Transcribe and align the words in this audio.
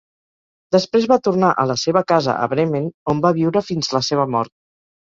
Després, 0.75 1.05
va 1.11 1.17
tornar 1.27 1.51
a 1.53 1.67
la 1.73 1.77
seva 1.83 2.03
casa 2.13 2.39
a 2.47 2.49
Bremen, 2.57 2.91
on 3.17 3.25
va 3.29 3.37
viure 3.39 3.67
fins 3.71 3.97
la 4.01 4.07
seva 4.13 4.31
mort. 4.39 4.57